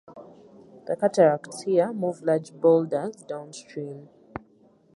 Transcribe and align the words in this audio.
The 0.87 0.95
cataracts 0.99 1.61
here 1.61 1.93
move 1.93 2.23
large 2.23 2.51
boulders 2.53 3.17
downstream. 3.17 4.09